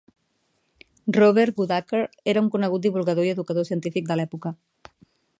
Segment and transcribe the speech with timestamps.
[1.17, 1.99] Robert Goodacre
[2.33, 4.53] era un conegut divulgador i educador científic de l'època.